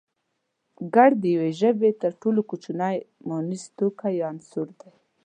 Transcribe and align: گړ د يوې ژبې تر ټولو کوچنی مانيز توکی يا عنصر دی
گړ 0.93 1.11
د 1.21 1.23
يوې 1.35 1.51
ژبې 1.61 1.91
تر 2.01 2.11
ټولو 2.21 2.41
کوچنی 2.49 2.97
مانيز 3.27 3.63
توکی 3.77 4.13
يا 4.19 4.25
عنصر 4.31 4.67
دی 4.79 4.91